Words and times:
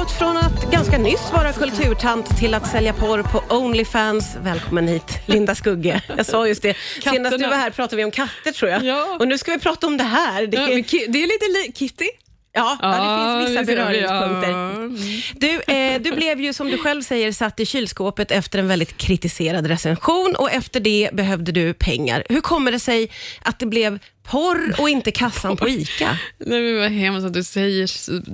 gått 0.00 0.10
från 0.10 0.36
att 0.36 0.70
ganska 0.70 0.98
nyss 0.98 1.32
vara 1.32 1.52
kulturtant 1.52 2.38
till 2.38 2.54
att 2.54 2.70
sälja 2.70 2.92
porr 2.92 3.22
på 3.22 3.54
Onlyfans. 3.56 4.36
Välkommen 4.42 4.88
hit, 4.88 5.18
Linda 5.26 5.54
Skugge. 5.54 6.02
Jag 6.16 6.26
sa 6.26 6.46
just 6.48 6.62
det. 6.62 6.76
Senast 7.04 7.38
du 7.38 7.44
var 7.46 7.56
här 7.56 7.70
pratade 7.70 7.96
vi 7.96 8.04
om 8.04 8.10
katter 8.10 8.52
tror 8.52 8.70
jag. 8.70 8.84
Ja. 8.84 9.16
Och 9.20 9.28
nu 9.28 9.38
ska 9.38 9.50
vi 9.52 9.58
prata 9.58 9.86
om 9.86 9.96
det 9.96 10.04
här. 10.04 10.46
Det 10.46 10.56
Ja, 10.56 10.68
är, 10.68 10.74
Ki- 10.76 11.06
det 11.08 11.22
är 11.22 11.26
lite 11.26 11.44
li- 11.68 11.72
Kitty. 11.74 12.08
Ja, 12.52 12.78
ja, 12.82 12.88
det 12.88 13.46
finns 13.46 13.50
vissa 13.50 13.74
beröringspunkter. 13.74 14.50
Ja. 14.50 14.70
Mm. 14.70 14.96
Du, 15.34 15.72
eh, 15.74 16.02
du 16.02 16.16
blev 16.16 16.40
ju 16.40 16.52
som 16.52 16.70
du 16.70 16.78
själv 16.78 17.02
säger 17.02 17.32
satt 17.32 17.60
i 17.60 17.66
kylskåpet 17.66 18.30
efter 18.30 18.58
en 18.58 18.68
väldigt 18.68 18.96
kritiserad 18.96 19.66
recension 19.66 20.34
och 20.38 20.50
efter 20.50 20.80
det 20.80 21.10
behövde 21.12 21.52
du 21.52 21.74
pengar. 21.74 22.24
Hur 22.28 22.40
kommer 22.40 22.72
det 22.72 22.80
sig 22.80 23.10
att 23.42 23.58
det 23.58 23.66
blev 23.66 23.98
porr 24.22 24.74
och 24.80 24.88
inte 24.88 25.10
kassan 25.10 25.56
på 25.56 25.68
ICA? 25.68 26.18
Nej, 26.38 26.62
men 26.62 26.76
vad 26.80 26.90
hemskt 26.90 27.26
att 27.26 27.34
du 27.34 27.44
säger. 27.44 27.88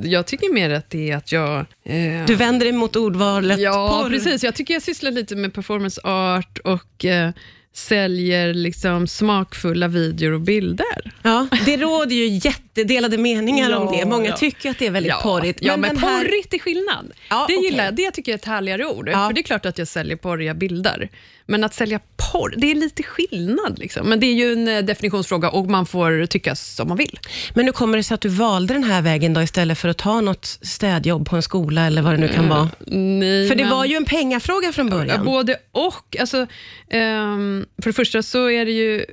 Jag 0.06 0.26
tycker 0.26 0.52
mer 0.52 0.70
att 0.70 0.90
det 0.90 1.10
är 1.10 1.16
att 1.16 1.32
jag... 1.32 1.58
Eh, 1.84 2.26
Du 2.26 2.34
vänder 2.34 2.66
dig 2.66 2.72
mot 2.72 2.96
ordvalet 2.96 3.60
ja, 3.60 4.00
porr. 4.02 4.10
precis. 4.10 4.44
Jag 4.44 4.54
tycker 4.54 4.74
jag 4.74 4.82
sysslar 4.82 5.10
lite 5.10 5.36
med 5.36 5.54
performance 5.54 6.00
art 6.04 6.58
och 6.58 7.04
eh, 7.04 7.30
säljer 7.74 8.54
liksom 8.54 9.06
smakfulla 9.06 9.88
videor 9.88 10.32
och 10.32 10.40
bilder. 10.40 11.12
Ja, 11.26 11.46
det 11.64 11.76
råder 11.76 12.16
ju 12.16 12.26
jättedelade 12.26 13.18
meningar 13.18 13.76
om 13.76 13.94
Ja, 13.94 14.00
det. 14.00 14.10
Många 14.10 14.28
ja. 14.28 14.36
tycker 14.36 14.70
att 14.70 14.78
det 14.78 14.86
är 14.86 14.90
väldigt 14.90 15.10
ja, 15.10 15.20
porrigt. 15.22 15.58
Ja, 15.62 15.76
men, 15.76 15.96
här- 15.96 16.18
porrigt 16.24 16.54
är 16.54 16.58
skillnad. 16.58 17.12
Ja, 17.30 17.44
det 17.48 17.54
gillar 17.54 17.84
jag. 17.84 17.94
Det 17.94 18.10
tycker 18.10 18.32
jag 18.32 18.34
är 18.34 18.38
ett 18.38 18.44
härligare 18.44 18.86
ord. 18.86 19.10
För 19.10 19.32
Det 19.32 19.40
är 19.40 19.42
klart 19.42 19.66
att 19.66 19.78
jag 19.78 19.88
säljer 19.88 20.16
porriga 20.16 20.54
bilder. 20.54 21.08
Men 21.48 21.64
att 21.64 21.74
sälja 21.74 22.00
porr, 22.32 22.54
det 22.56 22.70
är 22.70 22.74
lite 22.74 23.02
skillnad. 23.02 23.78
Liksom. 23.78 24.06
Men 24.08 24.20
det 24.20 24.26
är 24.26 24.34
ju 24.34 24.52
en 24.52 24.68
eh, 24.68 24.78
definitionsfråga 24.84 25.50
och 25.50 25.66
man 25.70 25.86
får 25.86 26.26
tycka 26.26 26.54
som 26.54 26.88
man 26.88 26.96
vill. 26.96 27.18
Men 27.54 27.64
hur 27.64 27.72
kommer 27.72 27.96
det 27.98 28.02
sig 28.04 28.14
att 28.14 28.20
du 28.20 28.28
valde 28.28 28.74
den 28.74 28.84
här 28.84 29.02
vägen 29.02 29.34
då 29.34 29.42
istället 29.42 29.78
för 29.78 29.88
att 29.88 29.98
ta 29.98 30.20
något 30.20 30.44
städjobb 30.62 31.28
på 31.28 31.36
en 31.36 31.42
skola 31.42 31.86
eller 31.86 32.02
vad 32.02 32.12
det 32.12 32.18
nu 32.18 32.28
kan 32.28 32.48
vara? 32.48 32.70
Nej, 32.86 33.48
För 33.48 33.54
det 33.54 33.62
men- 33.64 33.72
var 33.72 33.84
ju 33.84 33.96
en 33.96 34.04
pengafråga 34.04 34.72
från 34.72 34.88
Ja, 34.88 34.94
början. 34.96 35.24
både 35.24 35.56
och. 35.72 36.16
Alltså, 36.20 36.46
ehm, 36.90 37.66
för 37.82 37.90
det 37.90 37.94
första 37.94 38.22
så 38.22 38.50
är 38.50 38.64
det 38.64 38.72
ju 38.72 39.04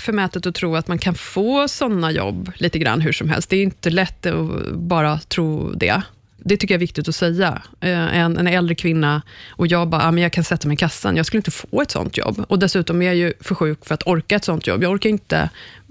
förmätet 0.00 0.46
att 0.46 0.54
tro 0.54 0.76
att 0.76 0.88
man 0.88 0.98
kan 0.98 1.14
få 1.14 1.68
såna 1.68 2.12
jobb 2.12 2.52
lite 2.56 2.78
grann 2.78 3.00
hur 3.00 3.12
som 3.12 3.28
helst. 3.28 3.50
Det 3.50 3.56
är 3.56 3.62
inte 3.62 3.90
lätt 3.90 4.26
att 4.26 4.72
bara 4.74 5.18
tro 5.18 5.72
det. 5.72 6.02
Det 6.38 6.56
tycker 6.56 6.74
jag 6.74 6.78
är 6.78 6.80
viktigt 6.80 7.08
att 7.08 7.14
säga. 7.14 7.62
Eh, 7.80 8.18
En, 8.18 8.38
en 8.38 8.46
äldre 8.46 8.74
kvinna 8.74 9.22
och 9.50 9.66
jag 9.66 9.88
bara, 9.88 10.02
ah, 10.02 10.10
men 10.10 10.22
jag 10.22 10.32
kan 10.32 10.44
sätta 10.44 10.68
mig 10.68 10.74
i 10.74 10.76
kassan. 10.76 11.16
Jag 11.16 11.26
skulle 11.26 11.38
inte 11.38 11.50
få 11.50 11.82
ett 11.82 11.90
sånt 11.90 12.16
jobb. 12.16 12.44
Och 12.48 12.58
Dessutom 12.58 13.02
är 13.02 13.06
jag 13.06 13.16
ju 13.16 13.32
för 13.40 13.54
sjuk 13.54 13.86
för 13.86 13.94
att 13.94 14.06
orka 14.06 14.36
ett 14.36 14.44
sånt 14.44 14.66
jobb. 14.66 14.82
Jag 14.82 14.92
orkar 14.92 15.10
inte 15.10 15.50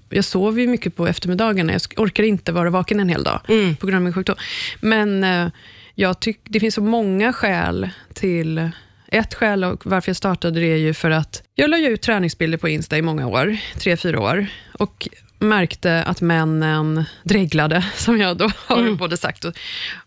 jag 0.09 0.25
sover 0.25 0.61
ju 0.61 0.67
mycket 0.67 0.95
på 0.95 1.07
eftermiddagarna. 1.07 1.73
Jag 1.73 1.81
orkar 1.97 2.23
inte 2.23 2.51
vara 2.51 2.69
vaken 2.69 2.99
en 2.99 3.09
hel 3.09 3.23
dag 3.23 3.39
på 3.79 3.87
grund 3.87 3.95
av 3.95 4.01
min 4.01 4.13
sjukdom. 4.13 4.35
Men 4.81 5.23
eh, 5.23 5.47
jag 5.95 6.19
tyck, 6.19 6.39
det 6.43 6.59
finns 6.59 6.75
så 6.75 6.81
många 6.81 7.33
skäl 7.33 7.89
till 8.13 8.69
ett 9.07 9.33
skäl 9.33 9.63
och 9.63 9.85
varför 9.85 10.09
jag 10.09 10.17
startade 10.17 10.59
det 10.59 10.67
är 10.67 10.77
ju 10.77 10.93
för 10.93 11.11
att 11.11 11.43
jag 11.55 11.69
la 11.69 11.77
ut 11.77 12.01
träningsbilder 12.01 12.57
på 12.57 12.69
Insta 12.69 12.97
i 12.97 13.01
många 13.01 13.27
år, 13.27 13.57
tre, 13.79 13.97
fyra 13.97 14.19
år, 14.19 14.47
och 14.73 15.09
märkte 15.39 16.03
att 16.03 16.21
männen 16.21 17.03
dreglade, 17.23 17.85
som 17.95 18.19
jag 18.19 18.37
då 18.37 18.49
har 18.65 18.91
både 18.95 19.17
sagt 19.17 19.45
och, 19.45 19.53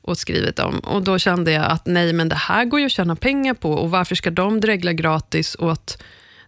och 0.03 0.19
skrivit 0.19 0.59
om. 0.59 0.79
Och 0.79 1.03
Då 1.03 1.19
kände 1.19 1.53
jag 1.53 1.65
att 1.65 1.87
nej, 1.87 2.13
men 2.13 2.29
det 2.29 2.37
här 2.37 2.65
går 2.65 2.81
ju 2.81 2.87
att 2.87 2.93
tjäna 2.93 3.17
pengar 3.17 3.55
på 3.55 3.73
och 3.73 3.91
varför 3.91 4.15
ska 4.15 4.31
de 4.31 4.61
dregla 4.61 4.93
gratis 4.93 5.57
åt 5.59 6.03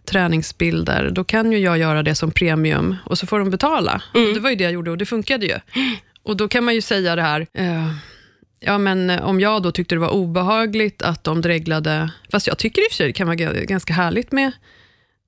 träningsbilder? 0.05 1.09
Då 1.11 1.23
kan 1.23 1.51
ju 1.51 1.57
jag 1.57 1.77
göra 1.77 2.03
det 2.03 2.15
som 2.15 2.31
premium 2.31 2.95
och 3.05 3.17
så 3.17 3.27
får 3.27 3.39
de 3.39 3.49
betala. 3.49 4.01
Det 4.33 4.39
var 4.39 4.49
ju 4.49 4.55
det 4.55 4.63
jag 4.63 4.73
gjorde 4.73 4.91
och 4.91 4.97
det 4.97 5.05
funkade 5.05 5.45
ju. 5.45 5.59
Och 6.23 6.37
Då 6.37 6.47
kan 6.47 6.63
man 6.63 6.75
ju 6.75 6.81
säga 6.81 7.15
det 7.15 7.21
här, 7.21 7.47
eh, 7.53 7.87
Ja, 8.65 8.77
men 8.77 9.09
eh, 9.09 9.23
om 9.25 9.39
jag 9.39 9.63
då 9.63 9.71
tyckte 9.71 9.95
det 9.95 9.99
var 9.99 10.09
obehagligt 10.13 11.01
att 11.01 11.23
de 11.23 11.41
dreglade, 11.41 12.11
fast 12.31 12.47
jag 12.47 12.57
tycker 12.57 12.81
i 12.81 12.85
och 12.87 12.91
för 12.91 12.95
sig 12.95 13.07
det 13.07 13.13
kan 13.13 13.27
vara 13.27 13.35
ganska 13.53 13.93
härligt 13.93 14.31
med 14.31 14.51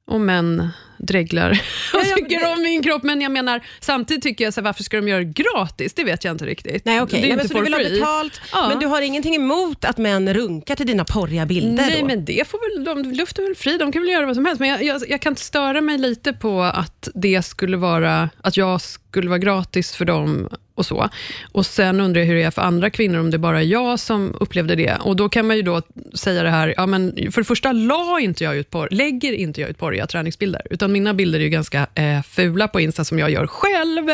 om 0.08 0.26
män 0.26 0.70
dreglar 0.98 1.52
och 1.94 2.00
ja, 2.06 2.16
tycker 2.18 2.40
det- 2.40 2.54
om 2.54 2.62
min 2.62 2.84
kropp, 2.84 3.04
men 3.04 3.22
jag 3.22 3.32
menar, 3.32 3.62
samtidigt 3.80 4.24
tycker 4.24 4.44
jag 4.44 4.54
så 4.54 4.62
här, 4.62 4.66
varför 4.66 4.84
ska 4.84 4.98
de 4.98 5.08
göra 5.08 5.20
det 5.20 5.26
gratis? 5.44 5.94
Det 5.94 6.04
vet 6.04 6.24
jag 6.24 6.32
inte 6.32 6.46
riktigt. 6.46 6.86
Nej, 6.86 7.02
okej. 7.02 7.22
Det 7.22 7.28
är 7.28 7.30
Nej, 7.30 7.38
men 7.38 7.46
inte 7.46 7.54
så 7.54 7.58
du 7.58 7.64
vill 7.64 7.74
ha 7.74 7.80
betalt, 8.24 8.42
Ja. 8.52 8.70
men 8.70 8.80
du 8.80 8.86
har 8.88 9.02
ingenting 9.02 9.36
emot 9.36 9.86
att 9.86 9.98
män 9.98 10.34
runkar 10.34 10.76
till 10.76 10.88
dina 10.88 11.06
porriga 11.06 11.46
bilder 11.46 11.84
Nej, 11.90 12.02
då? 12.02 12.08
men 12.08 12.26
det 12.26 12.48
får 12.50 12.76
väl, 12.78 12.84
de, 13.04 13.12
luften 13.18 13.44
är 13.44 13.48
väl 13.50 13.56
fri, 13.56 13.78
de 13.78 13.92
kan 13.92 14.02
väl 14.02 14.12
göra 14.12 14.26
vad 14.26 14.36
som 14.36 14.46
helst. 14.46 14.60
Men 14.60 14.70
jag, 14.70 14.84
jag, 14.84 15.02
jag 15.10 15.22
kan 15.22 15.36
störa 15.36 15.82
mig 15.82 15.98
lite 15.98 16.34
på 16.34 16.62
att 16.62 17.08
det 17.16 17.42
skulle 17.46 17.78
vara, 17.78 18.30
att 18.42 18.58
jag 18.58 18.82
skulle 18.82 19.30
vara 19.30 19.40
gratis 19.40 19.96
för 19.96 20.06
dem 20.06 20.50
och 20.76 20.86
så. 20.86 21.10
Och 21.52 21.66
Sen 21.66 22.00
undrar 22.00 22.22
jag 22.22 22.28
hur 22.28 22.36
det 22.36 22.44
är 22.44 22.52
för 22.52 22.62
andra 22.62 22.90
kvinnor, 22.90 23.20
om 23.20 23.32
det 23.32 23.38
bara 23.38 23.60
är 23.60 23.66
jag 23.66 24.00
som 24.00 24.36
upplevde 24.40 24.76
det. 24.76 24.98
Och 25.02 25.16
Då 25.16 25.30
kan 25.30 25.48
man 25.48 25.56
ju 25.56 25.62
då 25.62 25.82
säga 26.14 26.44
det 26.44 26.50
här, 26.50 26.74
ja, 26.78 26.86
men 26.86 27.32
för 27.32 27.42
det 27.42 27.46
första 27.46 27.72
la 27.72 28.20
inte 28.20 28.44
jag 28.44 28.56
ut 28.56 28.70
porr, 28.70 28.88
lägger 28.92 29.34
inte 29.34 29.62
jag 29.62 29.70
ut 29.70 29.78
porriga 29.78 30.08
träningsbilder, 30.08 30.62
utan 30.70 30.92
mina 30.92 31.14
bilder 31.14 31.40
är 31.40 31.44
ju 31.44 31.50
ganska 31.50 31.88
eh, 31.96 32.22
fula 32.22 32.68
på 32.68 32.82
Insta 32.82 33.04
som 33.04 33.20
jag 33.20 33.30
gör 33.30 33.48
själv. 33.48 34.10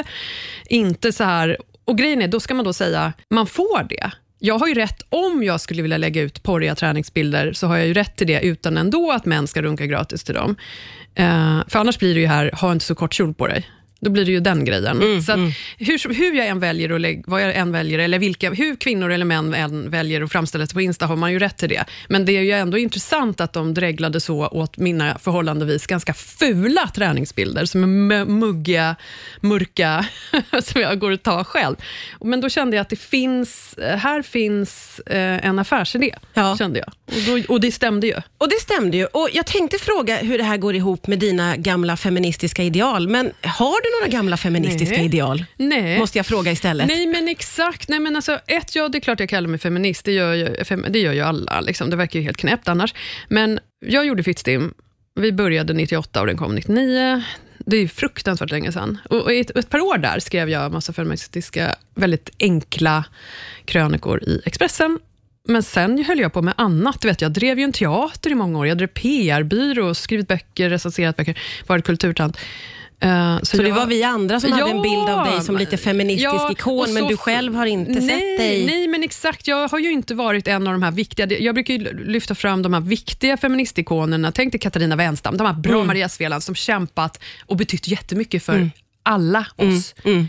Inte 0.69 1.11
så 1.11 1.23
här, 1.23 1.57
och 1.85 1.97
grejen 1.97 2.21
är, 2.21 2.27
då 2.27 2.39
ska 2.39 2.53
man 2.53 2.65
då 2.65 2.73
säga, 2.73 3.13
man 3.29 3.47
får 3.47 3.83
det. 3.89 4.11
Jag 4.39 4.59
har 4.59 4.67
ju 4.67 4.73
rätt, 4.73 5.01
om 5.09 5.43
jag 5.43 5.61
skulle 5.61 5.81
vilja 5.81 5.97
lägga 5.97 6.21
ut 6.21 6.43
porriga 6.43 6.75
träningsbilder, 6.75 7.53
så 7.53 7.67
har 7.67 7.77
jag 7.77 7.87
ju 7.87 7.93
rätt 7.93 8.15
till 8.15 8.27
det 8.27 8.41
utan 8.41 8.77
ändå 8.77 9.11
att 9.11 9.25
män 9.25 9.47
ska 9.47 9.61
runka 9.61 9.85
gratis 9.85 10.23
till 10.23 10.35
dem. 10.35 10.55
Eh, 11.15 11.59
för 11.67 11.79
annars 11.79 11.99
blir 11.99 12.13
det 12.13 12.19
ju 12.19 12.27
här, 12.27 12.51
ha 12.53 12.71
inte 12.71 12.85
så 12.85 12.95
kort 12.95 13.13
kjol 13.13 13.33
på 13.33 13.47
dig. 13.47 13.67
Då 14.01 14.09
blir 14.09 14.25
det 14.25 14.31
ju 14.31 14.39
den 14.39 14.65
grejen. 14.65 15.23
så 15.23 15.31
att, 15.31 15.39
hur, 15.77 16.13
hur 16.13 16.33
jag 16.33 16.47
än 16.47 16.59
väljer, 16.59 16.89
att 16.89 17.01
lägg, 17.01 17.23
vad 17.27 17.41
jag 17.41 17.55
än 17.55 17.71
väljer, 17.71 17.99
eller 17.99 18.19
vilka, 18.19 18.51
hur 18.51 18.75
kvinnor 18.75 19.11
eller 19.11 19.25
män 19.25 19.53
än 19.53 19.89
väljer 19.89 20.21
att 20.21 20.31
framställa 20.31 20.65
sig 20.67 20.73
på 20.73 20.81
Insta, 20.81 21.05
har 21.05 21.15
man 21.15 21.31
ju 21.31 21.39
rätt 21.39 21.57
till 21.57 21.69
det. 21.69 21.85
Men 22.09 22.25
det 22.25 22.31
är 22.37 22.41
ju 22.41 22.51
ändå 22.51 22.77
intressant 22.77 23.41
att 23.41 23.53
de 23.53 23.73
dreglade 23.73 24.19
så 24.19 24.47
åt 24.47 24.77
mina 24.77 25.17
förhållandevis 25.19 25.87
ganska 25.87 26.13
fula 26.13 26.87
träningsbilder, 26.95 27.65
som 27.65 28.11
är 28.11 28.25
muggiga, 28.25 28.95
mörka, 29.41 30.05
som 30.63 30.81
jag 30.81 30.99
går 30.99 31.11
och 31.11 31.23
tar 31.23 31.43
själv. 31.43 31.75
Men 32.23 32.41
då 32.41 32.49
kände 32.49 32.75
jag 32.75 32.81
att 32.81 32.89
det 32.89 32.99
finns, 32.99 33.75
här 33.97 34.21
finns 34.21 34.99
eh, 34.99 35.45
en 35.45 35.59
affärsidé, 35.59 36.15
Ja. 36.33 36.55
kände 36.57 36.79
jag. 36.79 36.89
Och, 37.17 37.23
då, 37.47 37.53
och 37.53 37.61
det 37.61 37.71
stämde 37.71 38.07
ju. 38.07 38.15
Och 38.37 38.49
det 38.49 38.61
stämde 38.61 38.97
ju. 38.97 39.05
Och 39.05 39.29
jag 39.33 39.45
tänkte 39.45 39.77
fråga 39.77 40.15
hur 40.17 40.37
det 40.37 40.43
här 40.43 40.57
går 40.57 40.75
ihop 40.75 41.07
med 41.07 41.19
dina 41.19 41.55
gamla 41.57 41.97
feministiska 41.97 42.63
ideal. 42.63 43.07
Men 43.07 43.31
har 43.41 43.81
du 43.83 43.88
några 43.99 44.11
gamla 44.11 44.37
feministiska 44.37 44.95
Nej. 44.95 45.05
ideal? 45.05 45.45
Nej. 45.57 45.99
Måste 45.99 46.19
jag 46.19 46.25
fråga 46.25 46.51
istället. 46.51 46.87
Nej, 46.87 47.07
men 47.07 47.27
exakt. 47.27 47.89
Nej, 47.89 47.99
men 47.99 48.15
alltså, 48.15 48.39
ett, 48.47 48.75
ja, 48.75 48.89
det 48.89 48.97
är 48.97 48.99
klart 48.99 49.19
jag 49.19 49.29
kallar 49.29 49.47
mig 49.47 49.59
feminist. 49.59 50.05
Det 50.05 50.11
gör 50.11 50.33
ju, 50.33 50.63
fem, 50.63 50.85
det 50.89 50.99
gör 50.99 51.13
ju 51.13 51.21
alla. 51.21 51.61
Liksom. 51.61 51.89
Det 51.89 51.95
verkar 51.95 52.19
ju 52.19 52.25
helt 52.25 52.37
knäppt 52.37 52.67
annars. 52.67 52.93
Men 53.27 53.59
jag 53.85 54.05
gjorde 54.05 54.23
Fittstim. 54.23 54.73
Vi 55.15 55.31
började 55.31 55.73
98 55.73 56.21
och 56.21 56.27
den 56.27 56.37
kom 56.37 56.55
99. 56.55 57.23
Det 57.57 57.77
är 57.77 57.81
ju 57.81 57.87
fruktansvärt 57.87 58.51
länge 58.51 58.71
sedan. 58.71 58.97
Och, 59.09 59.21
och 59.21 59.33
i 59.33 59.39
ett, 59.39 59.57
ett 59.57 59.69
par 59.69 59.79
år 59.79 59.97
där 59.97 60.19
skrev 60.19 60.49
jag 60.49 60.71
massa 60.71 60.93
feministiska, 60.93 61.75
väldigt 61.95 62.29
enkla 62.39 63.03
krönikor 63.65 64.23
i 64.23 64.41
Expressen. 64.45 64.99
Men 65.47 65.63
sen 65.63 66.03
höll 66.03 66.19
jag 66.19 66.33
på 66.33 66.41
med 66.41 66.53
annat. 66.57 67.01
Du 67.01 67.07
vet, 67.07 67.21
jag 67.21 67.31
drev 67.31 67.59
ju 67.59 67.63
en 67.63 67.71
teater 67.71 68.29
i 68.29 68.35
många 68.35 68.59
år. 68.59 68.67
Jag 68.67 68.77
drev 68.77 68.87
PR-byrå, 68.87 69.95
skrivit 69.95 70.27
böcker, 70.27 70.69
recenserat 70.69 71.17
böcker, 71.17 71.39
varit 71.67 71.85
kulturtant. 71.85 72.37
Eh, 73.01 73.39
Så 73.43 73.57
det 73.57 73.67
jag- 73.67 73.75
var 73.75 73.85
vi 73.85 74.03
andra 74.03 74.39
som 74.39 74.51
hade 74.51 74.69
en 74.71 74.77
Ja, 74.77 74.83
bild 74.83 75.09
av 75.09 75.25
dig 75.25 75.41
som 75.41 75.57
lite 75.57 75.77
feministisk 75.77 76.25
ja, 76.25 76.51
ikon, 76.51 76.93
men 76.93 77.03
så 77.03 77.09
du 77.09 77.17
själv 77.17 77.55
har 77.55 77.65
inte 77.65 77.91
nej, 77.91 78.01
sett 78.01 78.37
dig... 78.37 78.65
Nej, 78.65 78.87
men 78.87 79.03
exakt. 79.03 79.47
Jag 79.47 79.67
har 79.67 79.79
ju 79.79 79.91
inte 79.91 80.13
varit 80.15 80.47
en 80.47 80.67
av 80.67 80.73
de 80.73 80.83
här 80.83 80.91
viktiga... 80.91 81.27
Jag 81.39 81.55
brukar 81.55 81.73
ju 81.73 82.03
lyfta 82.05 82.35
fram 82.35 82.61
de 82.61 82.73
här 82.73 82.81
viktiga 82.81 83.37
feministikonerna. 83.37 84.31
Tänk 84.31 84.51
dig 84.53 84.59
Katarina 84.59 84.95
Wenstam, 84.95 85.37
de 85.37 85.47
här 85.47 85.53
bra 85.53 85.73
Mm. 85.75 85.87
Maria 85.87 86.09
Sveland 86.09 86.43
som 86.43 86.55
kämpat 86.55 87.19
och 87.45 87.57
betytt 87.57 87.87
jättemycket 87.87 88.43
för 88.43 88.69
alla 89.03 89.45
oss. 89.55 89.95
Mm. 90.03 90.27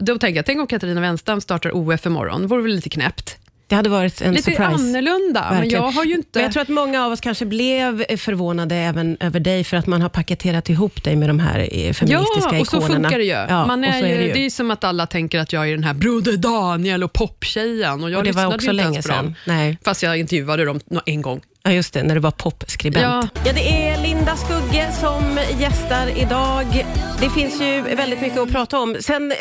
Då 0.00 0.18
tänker 0.18 0.36
jag, 0.36 0.46
tänk 0.46 0.60
om 0.60 0.66
Katarina 0.66 1.00
Wenstam 1.00 1.40
startar 1.40 1.70
OF 1.76 2.06
imorgon. 2.06 2.40
Det 2.42 2.46
vore 2.46 2.62
väl 2.62 2.74
lite 2.74 2.88
knäppt? 2.88 3.36
Det 3.70 3.76
hade 3.76 3.88
varit 3.88 4.20
en 4.20 4.32
Lite 4.32 4.42
surprise. 4.44 4.64
annorlunda, 4.64 5.46
men 5.50 5.68
jag 5.68 5.80
har 5.90 6.04
ju 6.04 6.14
inte... 6.14 6.28
Men 6.32 6.42
jag 6.42 6.52
tror 6.52 6.62
att 6.62 6.68
många 6.68 7.04
av 7.06 7.12
oss 7.12 7.20
kanske 7.20 7.44
blev 7.46 8.04
eh, 8.08 8.16
förvånade 8.16 8.76
även 8.76 9.16
över 9.20 9.40
dig 9.40 9.64
för 9.64 9.76
att 9.76 9.86
man 9.86 10.02
har 10.02 10.08
paketerat 10.08 10.68
ihop 10.70 11.04
dig 11.04 11.16
med 11.16 11.28
de 11.28 11.38
här 11.38 11.58
eh, 11.58 11.92
feministiska 11.92 12.54
Ja, 12.54 12.60
och 12.60 12.66
så 12.66 12.76
ikonerna. 12.76 12.94
funkar 13.08 13.18
det 13.18 13.24
ju. 13.24 13.30
Ja, 13.30 13.66
Man 13.66 13.84
är 13.84 13.98
ju, 14.00 14.06
är 14.14 14.18
det 14.18 14.24
ju. 14.26 14.32
det 14.32 14.46
är 14.46 14.50
som 14.50 14.70
att 14.70 14.84
alla 14.84 15.06
tänker 15.06 15.38
att 15.38 15.52
jag 15.52 15.68
är 15.68 15.72
den 15.72 15.84
här 15.84 15.94
Broder 15.94 16.36
Daniel 16.36 17.04
och 17.04 17.12
poptjejen. 17.12 18.04
Och 18.04 18.10
jag 18.10 18.18
och 18.18 18.24
det 18.24 18.32
var 18.32 18.54
också 18.54 18.72
länge 18.72 18.90
ens 18.90 19.06
sedan. 19.06 19.34
Nej. 19.46 19.78
Fast 19.84 20.02
jag 20.02 20.18
intervjuade 20.18 20.64
dem 20.64 20.80
en 21.06 21.22
gång. 21.22 21.40
Ja, 21.62 21.70
just 21.72 21.94
det, 21.94 22.02
när 22.02 22.14
du 22.14 22.20
var 22.20 22.30
popskribent. 22.30 23.04
Ja. 23.04 23.28
Ja. 23.44 23.52
det 23.52 23.86
är 23.88 24.02
Linda 24.02 24.36
Skugge 24.36 24.88
som 25.00 25.38
gästar 25.60 26.18
idag. 26.22 26.86
Det 27.20 27.30
finns 27.30 27.60
ju 27.60 27.80
väldigt 27.96 28.20
mycket 28.20 28.38
att 28.38 28.52
prata 28.52 28.78
om. 28.78 28.96
Sen, 29.00 29.32
eh, 29.32 29.36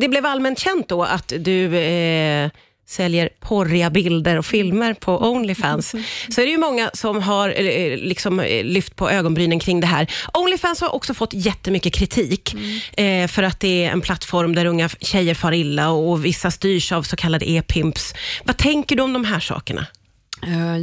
det 0.00 0.08
blev 0.08 0.26
allmänt 0.26 0.58
känt 0.58 0.88
då 0.88 1.02
att 1.02 1.32
du 1.38 1.76
eh, 1.78 2.50
säljer 2.86 3.28
porriga 3.40 3.90
bilder 3.90 4.38
och 4.38 4.46
filmer 4.46 4.94
på 4.94 5.30
Onlyfans, 5.30 5.94
så 6.28 6.40
är 6.40 6.44
det 6.44 6.50
ju 6.50 6.58
många 6.58 6.90
som 6.94 7.22
har 7.22 7.48
eh, 7.48 7.96
liksom, 7.96 8.40
eh, 8.40 8.64
lyft 8.64 8.96
på 8.96 9.10
ögonbrynen 9.10 9.58
kring 9.58 9.80
det 9.80 9.86
här. 9.86 10.12
Onlyfans 10.34 10.80
har 10.80 10.94
också 10.94 11.14
fått 11.14 11.34
jättemycket 11.34 11.94
kritik, 11.94 12.54
eh, 12.96 13.28
för 13.28 13.42
att 13.42 13.60
det 13.60 13.84
är 13.84 13.90
en 13.90 14.00
plattform 14.00 14.54
där 14.54 14.66
unga 14.66 14.88
tjejer 14.88 15.34
far 15.34 15.52
illa 15.52 15.90
och 15.90 16.24
vissa 16.24 16.50
styrs 16.50 16.92
av 16.92 17.02
så 17.02 17.16
kallade 17.16 17.50
e-pimps. 17.50 18.14
Vad 18.44 18.56
tänker 18.56 18.96
du 18.96 19.02
om 19.02 19.12
de 19.12 19.24
här 19.24 19.40
sakerna? 19.40 19.86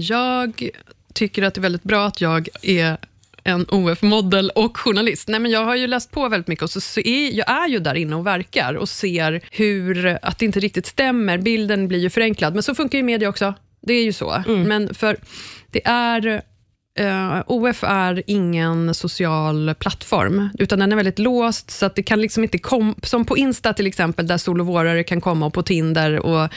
Jag 0.01 0.69
tycker 1.13 1.44
att 1.44 1.53
det 1.53 1.59
är 1.59 1.61
väldigt 1.61 1.83
bra 1.83 2.06
att 2.06 2.21
jag 2.21 2.49
är 2.61 2.97
en 3.44 3.66
OF-modell 3.69 4.50
och 4.50 4.78
journalist. 4.78 5.28
Nej, 5.28 5.40
men 5.40 5.51
jag 5.51 5.66
har 5.66 5.75
ju 5.75 5.88
läst 5.88 6.12
på 6.12 6.30
väldigt 6.30 6.48
mycket 6.48 6.63
och 6.63 6.69
så 6.69 6.81
så 6.81 7.00
är, 7.00 7.31
jag 7.31 7.50
är 7.50 7.68
ju 7.68 7.80
där 7.80 7.95
inne 7.95 8.16
och 8.16 8.28
verkar 8.28 8.74
och 8.74 8.90
ser 8.90 9.42
hur, 9.51 10.19
att 10.22 10.40
det 10.40 10.45
inte 10.45 10.60
riktigt 10.60 10.86
stämmer. 10.86 11.38
Bilden 11.38 11.88
blir 11.88 12.00
ju 12.00 12.10
förenklad, 12.10 12.54
men 12.54 12.63
så 12.63 12.75
funkar 12.75 12.98
ju 12.98 13.04
media 13.04 13.30
också. 13.30 13.54
Det 13.81 13.94
är 13.94 14.04
ju 14.04 14.13
så. 14.13 14.44
Men 14.48 14.94
för 14.94 15.18
det 15.72 15.88
är... 15.88 16.42
Eh, 16.95 17.06
uh, 17.06 17.42
OF 17.48 17.84
är 17.84 18.24
ingen 18.28 18.94
social 18.94 19.75
plattform, 19.80 20.50
utan 20.60 20.80
den 20.80 20.92
är 20.92 20.95
väldigt 20.95 21.19
låst, 21.19 21.72
så 21.72 21.86
att 21.86 21.95
det 21.95 22.04
kan 22.04 22.22
liksom 22.22 22.44
inte 22.44 22.57
komma... 22.57 22.95
Som 23.04 23.25
på 23.25 23.38
Insta 23.38 23.74
till 23.74 23.88
exempel, 23.88 24.28
där 24.28 24.38
sol 24.38 24.62
och 24.62 24.68
vårare 24.68 25.04
kan 25.04 25.22
komma, 25.22 25.45
och 25.45 25.54
på 25.54 25.63
Tinder 25.63 26.19
och 26.19 26.50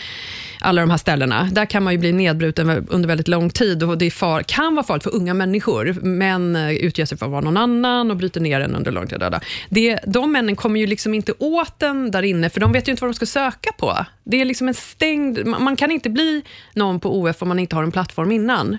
alla 0.61 0.81
de 0.81 0.91
här 0.91 0.99
ställena. 0.99 1.49
Där 1.53 1.65
kan 1.65 1.83
man 1.83 1.93
ju 1.93 1.99
bli 1.99 2.13
nedbruten 2.13 2.87
under 2.89 3.09
väldigt 3.09 3.29
lång 3.29 3.51
tid 3.51 3.83
och 3.83 3.99
det 3.99 4.07
är 4.07 4.11
far, 4.11 4.43
kan 4.43 4.75
vara 4.75 4.87
farligt 4.87 5.03
för 5.03 5.15
unga 5.15 5.35
människor. 5.35 5.93
Män 6.03 6.57
eh, 6.57 6.73
utger 6.73 7.05
sig 7.05 7.19
för 7.19 7.27
att 7.27 7.33
vara 7.33 7.41
någon 7.41 7.57
annan 7.57 8.11
och 8.11 8.17
bryter 8.17 8.41
ner 8.41 8.61
en 8.61 8.75
under 8.75 8.93
lång 8.93 9.07
tid. 9.07 9.25
Det, 9.69 9.99
de 10.07 10.33
männen 10.33 10.57
kommer 10.57 10.81
ju 10.81 10.87
liksom 10.87 11.15
inte 11.15 11.33
åt 11.39 11.79
den 11.79 12.11
där 12.11 12.23
inne, 12.23 12.51
för 12.51 12.61
de 12.61 12.73
vet 12.73 12.89
ju 12.89 12.91
inte 12.91 13.03
vad 13.03 13.11
de 13.11 13.15
ska 13.15 13.27
söka 13.27 13.73
på. 13.79 14.07
Det 14.25 14.41
är 14.41 14.45
liksom 14.45 14.69
en 14.69 14.75
stängd... 14.75 15.47
Man 15.47 15.77
kan 15.77 15.91
inte 15.91 16.11
bli 16.11 16.43
någon 16.75 17.01
på 17.01 17.21
OF 17.21 17.43
om 17.43 17.49
man 17.49 17.59
inte 17.59 17.77
har 17.77 17.83
en 17.83 17.93
plattform 17.93 18.33
innan. 18.33 18.79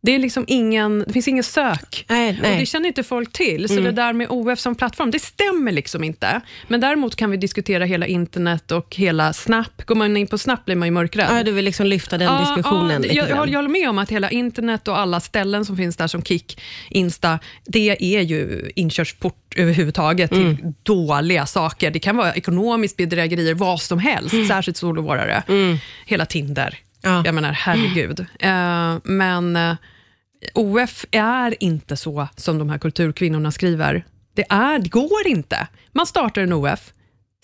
Det, 0.00 0.14
är 0.14 0.18
liksom 0.18 0.44
ingen, 0.48 1.04
det 1.06 1.12
finns 1.12 1.28
ingen 1.28 1.44
sök. 1.44 2.04
Nej, 2.08 2.30
Och 2.30 2.36
nej. 2.42 2.60
det 2.60 2.66
känner 2.66 2.86
inte 2.88 3.02
folk 3.02 3.32
till. 3.32 3.68
Så 3.68 3.74
det 3.80 3.92
där 3.92 4.12
med 4.12 4.26
OF 4.30 4.58
som 4.58 4.74
plattform, 4.74 5.10
det 5.10 5.18
stämmer 5.18 5.72
liksom 5.72 6.04
inte. 6.04 6.40
Men 6.68 6.80
däremot 6.80 7.16
kan 7.16 7.30
vi 7.30 7.36
diskutera 7.36 7.84
hela 7.84 8.06
internet 8.06 8.72
och 8.72 8.96
hela 8.96 9.32
Snap. 9.32 9.82
Går 9.86 9.94
man 9.94 10.16
in 10.16 10.26
på 10.26 10.38
Snap 10.38 10.64
blir 10.64 10.76
man 10.76 10.88
ju 10.88 10.92
mörkrädd. 10.92 11.26
Ja, 11.30 11.42
du 11.42 11.52
vill 11.52 11.64
liksom 11.64 11.86
lyfta 11.86 12.18
den 12.18 12.40
diskussionen 12.40 13.02
ja, 13.02 13.12
jag, 13.12 13.30
jag, 13.30 13.36
håller- 13.36 13.52
jag 13.52 13.58
håller 13.58 13.68
med 13.70 13.88
om 13.90 13.98
att 13.98 14.10
hela 14.10 14.30
internet 14.30 14.88
och 14.88 14.98
alla 14.98 15.20
ställen 15.20 15.64
som 15.64 15.76
finns 15.76 15.96
där 15.96 16.06
som 16.06 16.22
Kik, 16.22 16.60
Insta, 16.90 17.38
det 17.64 18.16
är 18.16 18.20
ju 18.20 18.70
inkörsport 18.74 19.54
överhuvudtaget 19.56 20.32
Mm. 20.32 20.56
till 20.56 20.72
dåliga 20.82 21.46
saker. 21.46 21.90
Det 21.90 21.98
kan 21.98 22.16
vara 22.16 22.34
ekonomiskt 22.34 22.96
bedrägerier, 22.96 23.54
vad 23.54 23.80
som 23.80 23.98
helst, 23.98 24.34
särskilt 24.48 24.76
solovårare. 24.76 25.42
Hela 26.06 26.26
Tinder. 26.26 26.78
Ja. 27.02 27.22
Jag 27.24 27.34
menar, 27.34 27.52
herregud. 27.52 28.20
Eh, 28.40 28.96
men 29.04 29.56
eh, 29.56 29.76
OF 30.54 31.04
är 31.10 31.62
inte 31.62 31.96
så 31.96 32.28
som 32.36 32.58
de 32.58 32.70
här 32.70 32.78
kulturkvinnorna 32.78 33.52
skriver. 33.52 34.04
Det, 34.34 34.44
är, 34.50 34.78
det 34.78 34.88
går 34.88 35.26
inte. 35.26 35.66
Man 35.92 36.06
startar 36.06 36.42
en 36.42 36.52
OF, 36.52 36.92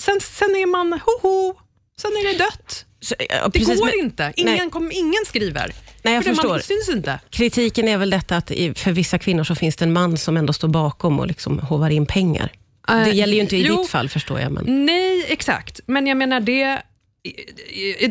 sen, 0.02 0.20
sen 0.20 0.48
är 0.50 0.66
man 0.66 0.92
hoho, 0.92 1.54
sen 2.00 2.10
är 2.10 2.32
det 2.32 2.38
dött. 2.38 2.86
Så, 3.00 3.14
ja, 3.18 3.44
Det 3.48 3.58
precis, 3.58 3.78
går 3.80 3.86
men 3.86 4.04
inte. 4.04 4.32
Ingen, 4.36 4.70
kom, 4.70 4.90
ingen 4.92 5.24
skriver. 5.26 5.72
Nej, 6.02 6.14
jag 6.14 6.22
för 6.24 6.30
det 6.30 6.36
förstår. 6.36 6.50
Man 6.50 6.60
syns 6.62 6.88
inte. 6.88 7.20
Kritiken 7.30 7.88
är 7.88 7.98
väl 7.98 8.10
detta 8.10 8.36
att 8.36 8.48
för 8.74 8.90
vissa 8.92 9.18
kvinnor 9.18 9.44
så 9.44 9.54
finns 9.54 9.76
det 9.76 9.84
en 9.84 9.92
man 9.92 10.16
som 10.16 10.36
ändå 10.36 10.52
står 10.52 10.68
bakom 10.68 11.20
och 11.20 11.26
liksom 11.26 11.58
hovar 11.58 11.90
in 11.90 12.06
pengar. 12.06 12.52
Det 12.88 12.92
Eh, 12.92 13.14
gäller 13.14 13.34
ju 13.34 13.40
inte 13.40 13.56
i 13.56 13.66
jo. 13.66 13.76
ditt 13.82 13.90
fall 13.90 14.08
förstår 14.08 14.40
jag. 14.40 14.52
Men... 14.52 14.86
Nej, 14.86 15.24
exakt. 15.28 15.80
Men 15.86 16.06
jag 16.06 16.16
menar 16.16 16.40
det... 16.40 16.82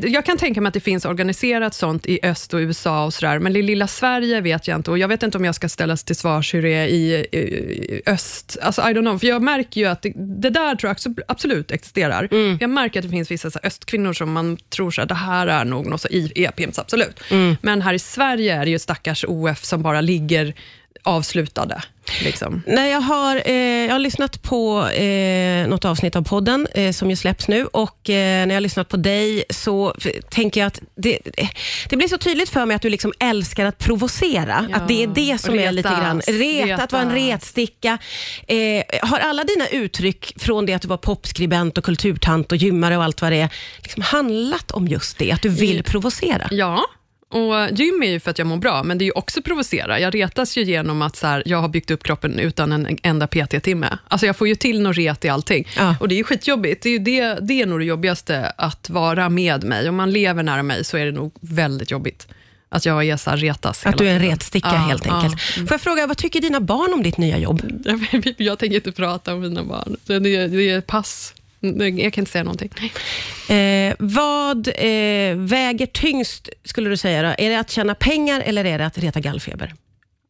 Jag 0.04 0.26
kan 0.26 0.38
tänka 0.38 0.62
mig 0.62 0.68
att 0.68 0.74
det 0.74 0.80
finns 0.80 1.06
organiserat 1.06 1.74
sånt 1.74 2.06
i 2.06 2.20
öst 2.24 2.54
och 2.54 2.58
USA 2.58 3.06
och 3.06 3.14
sådär, 3.14 3.40
men 3.40 3.56
i 3.56 3.62
lilla 3.62 3.88
Sverige 3.88 4.42
vet 4.42 4.68
jag 4.68 4.76
inte. 4.76 4.92
Och 4.92 4.98
Jag 4.98 5.08
vet 5.08 5.24
inte 5.24 5.38
om 5.38 5.46
jag 5.46 5.56
ska 5.56 5.70
ställas 5.70 6.04
till 6.04 6.16
svars 6.16 6.54
hur 6.54 6.62
det 6.62 6.74
är 6.74 6.88
i, 6.88 7.14
i 7.14 8.02
öst. 8.06 8.58
Alltså, 8.62 8.82
I 8.82 8.86
don't 8.86 9.02
know, 9.02 9.18
för 9.18 9.28
jag 9.28 9.42
märker 9.42 9.82
ju 9.82 9.88
att 9.88 10.02
det, 10.02 10.14
det 10.16 10.50
där 10.50 10.76
tror 10.76 10.96
jag 11.06 11.16
absolut 11.28 11.72
existerar. 11.72 12.28
Jag 12.60 12.70
märker 12.70 13.00
att 13.00 13.04
det 13.06 13.10
finns 13.10 13.32
vissa 13.32 13.52
så 13.52 13.60
här, 13.64 13.68
östkvinnor 13.68 14.14
som 14.14 14.32
man 14.32 14.58
tror 14.58 15.00
att 15.00 15.10
det 15.10 15.16
här 15.16 15.48
är 15.48 15.66
nog 15.66 15.86
något 15.86 16.02
så 16.02 16.08
i 16.08 16.32
e-pimps, 16.36 16.80
absolut. 16.80 17.20
Men 17.62 17.82
här 17.82 17.94
i 17.94 18.00
Sverige 18.00 18.56
är 18.56 18.66
det 18.66 18.72
ju 18.72 18.80
stackars 18.80 19.26
OF 19.28 19.64
som 19.64 19.82
bara 19.82 20.02
ligger 20.02 20.54
avslutade. 21.04 21.84
Liksom. 22.22 22.62
Nej, 22.68 22.92
jag, 22.92 23.02
har, 23.02 23.42
eh, 23.46 23.54
jag 23.56 23.92
har 23.92 24.00
lyssnat 24.00 24.42
på 24.42 24.88
eh, 24.88 25.68
något 25.68 25.86
avsnitt 25.86 26.16
av 26.16 26.22
podden 26.22 26.68
eh, 26.74 26.92
som 26.92 27.10
ju 27.10 27.16
släpps 27.16 27.48
nu 27.48 27.66
och 27.66 28.10
eh, 28.10 28.16
när 28.16 28.48
jag 28.48 28.56
har 28.56 28.62
lyssnat 28.62 28.90
på 28.90 28.98
dig 28.98 29.44
så 29.50 29.96
tänker 30.30 30.62
jag 30.62 30.68
att 30.68 30.82
det, 30.96 31.20
det 31.90 31.98
blir 31.98 32.08
så 32.08 32.18
tydligt 32.18 32.50
för 32.50 32.66
mig 32.66 32.76
att 32.76 32.82
du 32.82 32.90
liksom 32.90 33.14
älskar 33.20 33.66
att 33.66 33.78
provocera. 33.78 34.68
Ja, 34.70 34.78
att 34.78 34.88
det 34.88 35.04
är 35.04 35.08
det 35.08 35.42
som 35.42 35.60
är 35.60 35.72
lite 35.72 35.90
grann 35.90 36.22
retas, 36.22 36.68
ret, 36.68 36.80
att 36.80 36.92
vara 36.92 37.02
en 37.02 37.12
retas. 37.12 37.34
retsticka. 37.34 37.98
Eh, 38.48 38.84
har 39.02 39.20
alla 39.20 39.44
dina 39.44 39.68
uttryck 39.68 40.34
från 40.38 40.66
det 40.66 40.74
att 40.74 40.82
du 40.82 40.88
var 40.88 40.98
popskribent 40.98 41.78
och 41.78 41.84
kulturtant 41.84 42.52
och 42.52 42.58
gymmare 42.58 42.98
och 42.98 43.04
allt 43.04 43.22
vad 43.22 43.32
det 43.32 43.38
är, 43.38 43.50
liksom 43.84 44.02
handlat 44.02 44.72
om 44.72 44.88
just 44.88 45.18
det? 45.18 45.32
Att 45.32 45.42
du 45.42 45.50
vill 45.50 45.84
provocera? 45.84 46.48
Ja, 46.52 46.84
och 47.34 47.72
gym 47.72 48.04
är 48.04 48.10
ju 48.10 48.20
för 48.20 48.32
att 48.32 48.38
jag 48.38 48.48
mår 48.48 48.58
bra, 48.58 48.84
men 48.84 48.98
det 48.98 49.04
är 49.04 49.06
ju 49.06 49.12
också 49.12 49.42
provocera. 49.42 50.00
Jag 50.00 50.16
retas 50.16 50.58
ju 50.58 50.64
genom 50.64 51.02
att 51.02 51.16
så 51.16 51.28
här, 51.28 51.44
jag 51.46 51.58
har 51.58 51.70
byggt 51.70 51.92
upp 51.92 52.04
kroppen 52.04 52.40
utan 52.40 52.72
en 52.72 52.98
enda 53.04 53.28
PT-timme. 53.28 53.98
Alltså 54.08 54.26
jag 54.26 54.36
får 54.38 54.48
ju 54.48 54.56
till 54.56 54.82
något 54.82 54.98
ret 54.98 55.26
i 55.26 55.30
allting. 55.30 55.68
Ja. 55.78 55.96
Och 56.00 56.08
det 56.08 56.16
är 56.16 56.18
ju 56.18 56.24
skitjobbigt. 56.24 56.84
Det 56.84 56.90
är, 56.90 56.94
ju 56.94 57.00
det, 57.00 57.38
det 57.42 57.62
är 57.62 57.66
nog 57.66 57.80
det 57.80 57.86
jobbigaste, 57.86 58.54
att 58.58 58.90
vara 58.90 59.30
med 59.30 59.64
mig. 59.64 59.90
Om 59.90 59.96
man 59.96 60.12
lever 60.12 60.44
nära 60.44 60.64
mig 60.64 60.84
så 60.84 60.98
är 60.98 61.06
det 61.06 61.12
nog 61.12 61.34
väldigt 61.42 61.92
jobbigt. 61.92 62.28
Att 62.70 62.86
jag 62.86 63.08
är 63.08 63.18
så 63.18 63.30
här 63.30 63.38
retas 63.38 63.86
Att 63.86 63.98
du 63.98 64.08
är 64.08 64.14
en 64.16 64.22
retsticka 64.22 64.70
Ja, 64.72 64.78
helt 64.78 65.06
ja. 65.06 65.16
enkelt. 65.16 65.42
Får 65.42 65.68
jag 65.72 65.82
fråga, 65.82 66.08
vad 66.08 66.18
tycker 66.18 66.42
dina 66.42 66.60
barn 66.60 66.94
om 66.94 67.04
ditt 67.04 67.18
nya 67.18 67.38
jobb? 67.38 67.62
Jag, 67.86 68.34
jag 68.38 68.60
tänker 68.60 68.76
inte 68.76 68.92
prata 68.92 69.34
om 69.34 69.42
mina 69.42 69.64
barn. 69.64 69.98
Det, 70.06 70.20
det, 70.20 70.48
det 70.48 70.70
är 70.70 70.82
pass. 70.82 71.34
Jag 72.00 72.14
kan 72.14 72.22
inte 72.22 72.32
säga 72.32 72.44
någonting. 72.44 72.72
Eh, 73.50 73.96
vad 74.00 74.68
eh, 74.68 75.36
väger 75.38 75.86
tyngst, 75.86 76.50
skulle 76.64 76.90
du 76.90 76.98
säga? 76.98 77.22
Då? 77.22 77.36
Är 77.38 77.50
det 77.50 77.60
att 77.60 77.70
tjäna 77.72 77.96
pengar 77.96 78.42
eller 78.42 78.66
är 78.66 78.78
det 78.78 78.86
att 78.86 78.98
reta 78.98 79.20
gallfeber? 79.20 79.74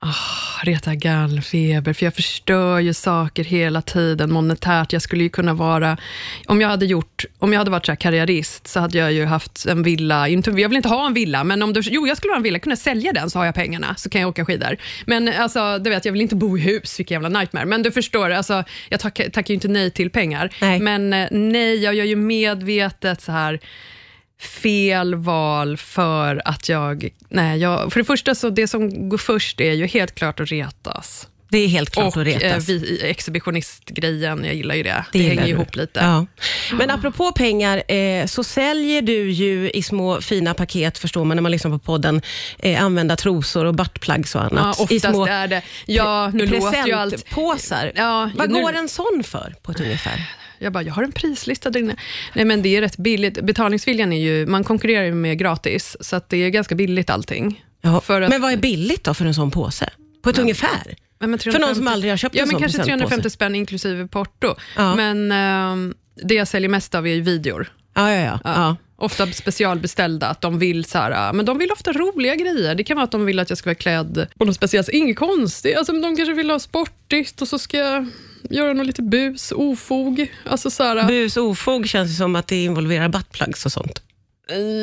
Ah, 0.06 0.64
reta 0.64 0.96
gallfeber, 0.96 1.94
för 1.94 2.06
jag 2.06 2.16
förstör 2.16 2.80
ju 2.80 2.94
saker 2.94 3.44
hela 3.44 3.82
tiden 3.82 4.32
monetärt. 4.32 4.94
Jag 4.94 5.02
skulle 5.02 5.24
ju 5.24 5.30
kunna 5.30 5.54
vara, 5.54 5.98
om 6.46 6.62
jag 6.62 6.68
hade 6.68 6.86
gjort, 6.86 7.26
om 7.40 7.54
jag 7.54 7.60
hade 7.60 7.72
varit 7.72 7.86
så 7.86 7.92
här 7.92 7.96
karriärist 7.98 8.68
så 8.68 8.80
hade 8.80 8.98
jag 8.98 9.14
ju 9.14 9.26
haft 9.26 9.66
en 9.66 9.84
villa, 9.84 10.30
jag 10.30 10.70
vill 10.70 10.76
inte 10.76 10.90
ha 10.90 11.08
en 11.08 11.14
villa, 11.14 11.44
men 11.44 11.64
om 11.64 11.74
du, 11.74 11.82
jo 11.86 12.08
jag 12.08 12.18
skulle 12.18 12.34
ha 12.34 12.38
en 12.38 12.44
villa, 12.44 12.60
kunna 12.60 12.76
sälja 12.76 13.14
den 13.14 13.30
så 13.30 13.40
har 13.40 13.46
jag 13.46 13.56
pengarna, 13.56 13.96
så 13.98 14.10
kan 14.10 14.22
jag 14.22 14.30
åka 14.30 14.46
skidor. 14.46 14.78
Men 15.06 15.28
alltså, 15.28 15.80
du 15.80 15.90
vet, 15.90 16.06
jag 16.06 16.12
vill 16.12 16.22
inte 16.22 16.36
bo 16.36 16.58
i 16.58 16.62
hus, 16.62 17.00
vilken 17.00 17.16
jävla 17.16 17.40
nightmare. 17.40 17.66
Men 17.66 17.84
du 17.84 17.92
förstår, 17.92 18.30
alltså, 18.30 18.64
jag 18.90 19.00
tackar, 19.00 19.30
tackar 19.30 19.50
ju 19.50 19.56
inte 19.56 19.68
nej 19.68 19.92
till 19.92 20.10
pengar. 20.10 20.50
Nej. 20.62 20.80
Men 20.80 21.14
eh, 21.14 21.28
nej, 21.32 21.84
jag 21.84 21.94
gör 21.96 22.06
ju 22.06 22.16
medvetet 22.16 23.22
så 23.22 23.32
här 23.32 23.60
fel 24.44 25.16
val 25.16 25.78
för 25.78 26.42
att 26.46 26.70
jag... 26.70 27.10
Nej, 27.30 27.60
jag 27.60 27.94
för 27.94 28.00
det 28.00 28.06
första, 28.06 28.36
så 28.36 28.50
det 28.50 28.68
som 28.68 29.10
går 29.10 29.18
först 29.18 29.62
är 29.62 29.74
ju 29.74 29.86
helt 29.88 30.16
klart 30.16 30.40
att 30.40 30.50
retas. 30.52 31.28
Det 31.50 31.58
är 31.58 31.68
helt 31.68 31.90
klart 31.90 32.16
och 32.16 32.22
att 32.22 32.28
eh, 32.28 32.32
retas. 32.40 32.70
vi, 32.70 33.00
exhibitionistgrejen, 33.04 34.44
jag 34.46 34.56
gillar 34.56 34.76
ju 34.76 34.84
det. 34.84 35.06
Det, 35.12 35.18
gillar 35.20 35.30
hänger 35.30 35.44
du. 35.44 35.50
ihop 35.50 35.76
lite. 35.76 36.00
Ja. 36.00 36.26
Men 36.78 36.90
apropå 36.92 37.32
pengar, 37.32 37.92
eh, 37.92 38.26
så 38.26 38.44
säljer 38.44 39.02
du 39.02 39.32
ju 39.32 39.72
i 39.72 39.84
små 39.84 40.22
fina 40.22 40.54
paket, 40.54 40.98
förstår 40.98 41.26
man 41.26 41.38
när 41.38 41.42
man 41.42 41.52
lyssnar 41.52 41.72
på 41.72 41.80
podden, 41.80 42.22
eh, 42.60 42.84
använda 42.84 43.16
trosor 43.16 43.66
och 43.66 43.76
buttplugs 43.76 44.36
och 44.36 44.42
Ja, 44.42 44.46
annat. 44.46 44.80
I 44.80 44.84
oftast 44.98 45.16
små 45.16 45.26
är 45.26 45.48
det... 45.48 45.62
Ja, 45.86 46.32
nu 46.34 46.46
låter 46.46 46.88
ju 46.88 46.94
allt... 46.94 47.12
presentpåsar. 47.14 47.92
Ja, 47.96 48.30
Vad 48.36 48.50
nu- 48.50 48.62
går 48.62 48.74
en 48.74 48.90
sån 48.90 49.24
för 49.26 49.56
på 49.62 49.72
ett 49.72 49.80
ungefär? 49.80 50.30
Jag 50.64 50.74
bara, 50.74 50.84
jag 50.84 50.94
har 50.94 51.04
en 51.04 51.12
prislista 51.12 51.70
där 51.70 51.80
inne. 51.80 51.96
Nej, 52.36 52.46
men 52.46 52.62
det 52.62 52.76
är 52.78 52.82
rätt 52.82 52.98
billigt. 52.98 53.42
Betalningsviljan 53.42 54.14
är 54.14 54.22
ju... 54.22 54.46
Man 54.46 54.64
konkurrerar 54.64 55.04
ju 55.04 55.14
med 55.14 55.40
gratis, 55.40 55.98
så 56.00 56.22
det 56.28 56.38
är 56.38 56.50
ganska 56.50 56.76
billigt 56.76 57.10
allting. 57.10 57.64
Ja. 57.82 57.98
Att- 57.98 58.10
Men 58.10 58.42
vad 58.42 58.54
är 58.54 58.58
billigt 58.58 59.04
då 59.04 59.14
för 59.14 59.26
en 59.26 59.34
sån 59.34 59.52
påse? 59.52 59.90
På 60.24 60.30
ett 60.30 60.40
ungefär? 60.40 60.96
Ja, 61.20 61.28
men 61.28 61.40
För 61.40 61.46
någon 61.52 61.54
350 61.54 61.76
som 61.76 61.88
aldrig 61.88 62.12
har 62.12 62.18
köpt 62.18 62.36
ja, 62.36 62.42
en 62.42 62.48
men 62.48 62.52
sån 62.52 62.60
kanske 62.62 62.78
presentpåse. 62.78 63.00
350 63.08 63.30
spänn 63.30 63.56
inklusive 63.56 64.08
porto. 64.08 64.56
Ja. 64.78 64.96
Men 64.96 65.32
ehm, 65.32 65.94
det 66.24 66.36
jag 66.36 66.48
säljer 66.48 66.70
mest 66.70 66.96
av 66.96 67.08
är 67.08 67.14
ju 67.14 67.22
videor. 67.22 67.74
Ja, 67.96 68.12
ja, 68.14 68.22
ja. 68.22 68.40
ja. 68.44 68.76
Ofta 69.04 69.28
specialbeställda, 69.28 70.28
att 70.28 70.42
de 70.42 70.60
vill 70.60 70.86
så 70.86 70.98
här, 70.98 71.34
men 71.34 71.46
de 71.46 71.58
vill 71.58 71.72
ofta 71.72 71.92
roliga 71.94 72.36
grejer. 72.36 72.76
Det 72.76 72.84
kan 72.84 72.96
vara 72.96 73.04
att 73.04 73.12
de 73.12 73.26
vill 73.26 73.40
att 73.40 73.50
jag 73.50 73.58
ska 73.58 73.70
vara 73.70 73.76
klädd 73.76 74.28
på 74.38 74.46
något 74.46 74.56
speciellt, 74.56 74.90
inget 74.90 75.18
konstigt. 75.18 75.78
Alltså, 75.78 75.94
de 75.94 76.16
kanske 76.16 76.34
vill 76.34 76.50
ha 76.50 76.60
sportigt 76.60 77.42
och 77.42 77.48
så 77.48 77.60
ska 77.60 77.78
jag 77.78 78.08
göra 78.50 78.74
något 78.74 78.88
lite 78.88 79.02
bus, 79.02 79.52
ofog. 79.52 80.32
Alltså, 80.46 80.70
så 80.70 80.84
här, 80.84 81.08
Bus 81.08 81.38
och 81.38 81.44
ofog 81.44 81.88
känns 81.88 82.18
som 82.18 82.36
att 82.36 82.48
det 82.48 82.64
involverar 82.64 83.10
buttplugs 83.10 83.66
och 83.66 83.72
sånt. 83.72 84.02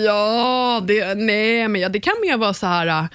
ja, 0.04 0.84
det, 0.86 1.14
nej, 1.14 1.68
men 1.68 1.80
ja, 1.80 1.88
det 1.88 2.00
kan 2.00 2.14
mer 2.22 2.36
vara 2.36 2.54
så 2.54 2.66
här, 2.66 3.08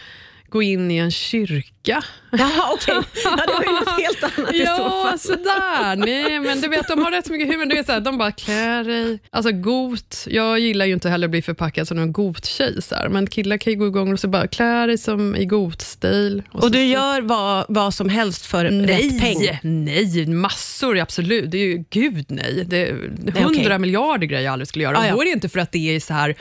gå 0.49 0.61
in 0.61 0.91
i 0.91 0.97
en 0.97 1.11
kyrka 1.11 1.74
packa. 1.85 2.03
Jaha, 2.37 2.73
okej. 2.73 2.95
Ja, 3.23 3.35
det 3.47 3.53
var 3.53 3.63
ju 3.63 3.71
något 3.71 4.01
helt 4.01 4.23
annat 4.39 4.53
i 4.53 4.65
så 4.65 4.75
fall. 5.03 5.19
sådär. 5.19 5.95
Nej, 5.95 6.39
men 6.39 6.61
du 6.61 6.67
vet, 6.67 6.87
de 6.87 6.99
har 7.03 7.11
rätt 7.11 7.25
så 7.25 7.31
mycket 7.31 7.47
humor. 7.47 7.65
Du 7.65 7.75
vet, 7.75 7.85
såhär, 7.85 7.99
de 7.99 8.17
bara 8.17 8.31
klär 8.31 8.83
dig. 8.83 9.19
Alltså 9.31 9.51
got. 9.51 10.25
Jag 10.29 10.59
gillar 10.59 10.85
ju 10.85 10.93
inte 10.93 11.09
heller 11.09 11.27
att 11.27 11.31
bli 11.31 11.41
förpackad 11.41 11.87
som 11.87 11.99
en 11.99 12.13
got-tjej, 12.13 12.75
men 13.09 13.27
killar 13.27 13.57
kan 13.57 13.73
ju 13.73 13.79
gå 13.79 13.87
igång 13.87 14.13
och 14.13 14.19
så 14.19 14.27
bara 14.27 14.47
klä 14.47 14.85
dig 14.85 14.97
som 14.97 15.35
i 15.35 15.45
got-stil. 15.45 16.43
Och 16.51 16.61
så- 16.63 16.69
du 16.69 16.83
gör 16.83 17.21
vad, 17.21 17.65
vad 17.69 17.93
som 17.93 18.09
helst 18.09 18.45
för 18.45 18.65
rätt 18.65 19.19
peng? 19.21 19.37
Nej, 19.39 19.59
nej, 19.63 20.25
massor 20.27 20.99
absolut. 20.99 21.51
Det 21.51 21.57
är 21.57 21.65
ju, 21.67 21.83
gud 21.89 22.25
nej. 22.29 22.63
Det 22.67 22.87
är 22.87 23.43
hundra 23.43 23.77
miljarder 23.79 24.27
grejer 24.27 24.43
jag 24.43 24.51
aldrig 24.53 24.67
skulle 24.67 24.83
göra. 24.83 24.97
Ah, 24.99 25.05
ja. 25.07 25.11
Och 25.13 25.17
då 25.17 25.21
är 25.21 25.25
det 25.25 25.31
inte 25.31 25.49
för 25.49 25.59
att 25.59 25.71
det 25.71 25.95
är 25.95 25.99
så 25.99 26.13
här 26.13 26.35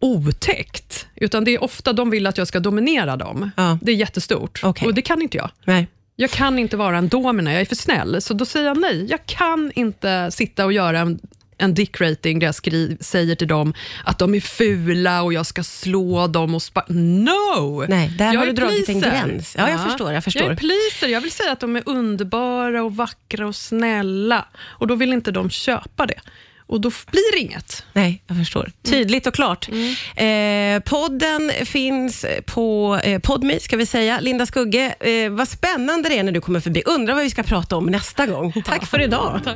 otäckt, 0.00 1.06
utan 1.14 1.44
det 1.44 1.54
är 1.54 1.64
ofta 1.64 1.92
de 1.92 2.10
vill 2.10 2.26
att 2.26 2.38
jag 2.38 2.48
ska 2.48 2.60
dominera 2.60 3.16
dem. 3.16 3.50
Ja. 3.56 3.78
Det 3.82 3.92
är 3.92 3.96
jättestort 3.96 4.60
Okej. 4.76 4.88
och 4.88 4.94
det 4.94 5.02
kan 5.02 5.22
inte 5.22 5.36
jag. 5.36 5.50
Nej. 5.64 5.88
Jag 6.16 6.30
kan 6.30 6.58
inte 6.58 6.76
vara 6.76 6.98
en 6.98 7.08
domina, 7.08 7.52
jag 7.52 7.60
är 7.60 7.64
för 7.64 7.76
snäll. 7.76 8.22
Så 8.22 8.34
då 8.34 8.44
säger 8.44 8.66
jag 8.66 8.80
nej. 8.80 9.06
Jag 9.10 9.26
kan 9.26 9.72
inte 9.74 10.30
sitta 10.30 10.64
och 10.64 10.72
göra 10.72 10.98
en, 10.98 11.18
en 11.58 11.74
dick-rating 11.74 12.38
där 12.38 12.46
jag 12.46 12.54
skri- 12.54 12.96
säger 13.00 13.34
till 13.34 13.48
dem 13.48 13.74
att 14.04 14.18
de 14.18 14.34
är 14.34 14.40
fula 14.40 15.22
och 15.22 15.32
jag 15.32 15.46
ska 15.46 15.62
slå 15.62 16.26
dem 16.26 16.54
och 16.54 16.62
spa- 16.62 16.84
No! 16.88 17.84
Nej, 17.88 18.08
där 18.18 18.32
jag 18.32 18.40
har 18.40 18.46
du 18.46 18.52
dragit 18.52 18.88
en 18.88 19.00
gräns. 19.00 19.54
Ja, 19.58 19.68
jag 19.70 19.84
förstår, 19.84 20.12
jag 20.12 20.24
förstår. 20.24 20.42
Jag 20.42 20.52
är 20.52 20.56
pleaser. 20.56 21.08
Jag 21.12 21.20
vill 21.20 21.32
säga 21.32 21.52
att 21.52 21.60
de 21.60 21.76
är 21.76 21.82
underbara 21.86 22.82
och 22.84 22.96
vackra 22.96 23.46
och 23.46 23.56
snälla. 23.56 24.44
Och 24.58 24.86
då 24.86 24.94
vill 24.94 25.12
inte 25.12 25.30
de 25.30 25.50
köpa 25.50 26.06
det. 26.06 26.20
Och 26.66 26.80
då 26.80 26.90
blir 27.10 27.32
det 27.32 27.38
inget. 27.38 27.84
Nej, 27.92 28.22
jag 28.26 28.36
förstår. 28.36 28.70
Tydligt 28.82 29.26
och 29.26 29.34
klart. 29.34 29.68
Mm. 29.68 30.76
Eh, 30.76 30.82
podden 30.82 31.50
finns 31.64 32.26
på 32.46 33.00
eh, 33.04 33.18
Podme, 33.18 33.60
ska 33.60 33.76
vi 33.76 33.86
säga. 33.86 34.20
Linda 34.20 34.46
Skugge, 34.46 34.94
eh, 35.00 35.30
vad 35.30 35.48
spännande 35.48 36.08
det 36.08 36.18
är 36.18 36.22
när 36.22 36.32
du 36.32 36.40
kommer 36.40 36.60
förbi. 36.60 36.82
Undrar 36.86 37.14
vad 37.14 37.24
vi 37.24 37.30
ska 37.30 37.42
prata 37.42 37.76
om 37.76 37.86
nästa 37.86 38.26
gång. 38.26 38.52
Tack 38.64 38.86
för 38.86 39.02
idag. 39.02 39.40